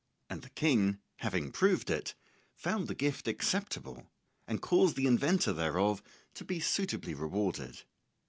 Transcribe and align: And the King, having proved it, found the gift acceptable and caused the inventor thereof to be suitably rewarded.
And 0.31 0.41
the 0.41 0.49
King, 0.49 0.97
having 1.17 1.51
proved 1.51 1.91
it, 1.91 2.15
found 2.55 2.87
the 2.87 2.95
gift 2.95 3.27
acceptable 3.27 4.09
and 4.47 4.59
caused 4.59 4.95
the 4.95 5.05
inventor 5.05 5.53
thereof 5.53 6.01
to 6.33 6.43
be 6.43 6.59
suitably 6.59 7.13
rewarded. 7.13 7.83